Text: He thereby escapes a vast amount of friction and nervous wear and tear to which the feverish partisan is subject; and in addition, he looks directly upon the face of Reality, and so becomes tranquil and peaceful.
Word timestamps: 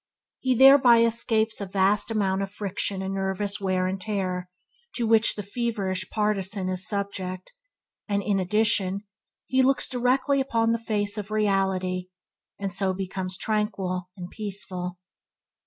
He 0.39 0.55
thereby 0.55 1.03
escapes 1.03 1.61
a 1.61 1.67
vast 1.67 2.09
amount 2.09 2.41
of 2.41 2.49
friction 2.51 3.03
and 3.03 3.13
nervous 3.13 3.61
wear 3.61 3.85
and 3.85 4.01
tear 4.01 4.49
to 4.95 5.05
which 5.05 5.35
the 5.35 5.43
feverish 5.43 6.09
partisan 6.09 6.69
is 6.69 6.87
subject; 6.87 7.53
and 8.07 8.23
in 8.23 8.39
addition, 8.39 9.01
he 9.45 9.61
looks 9.61 9.87
directly 9.87 10.41
upon 10.41 10.71
the 10.71 10.79
face 10.79 11.19
of 11.19 11.29
Reality, 11.29 12.07
and 12.57 12.73
so 12.73 12.93
becomes 12.95 13.37
tranquil 13.37 14.09
and 14.17 14.27
peaceful. 14.31 14.97